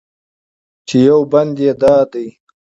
[0.87, 2.27] چې یو بند یې دا دی: